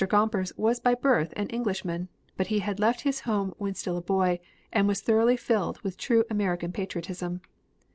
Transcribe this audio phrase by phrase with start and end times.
[0.09, 4.01] Gompers was by birth an Englishman, but he had left his home when still a
[4.01, 4.39] boy
[4.73, 7.41] and was thoroughly filled with true American patriotism.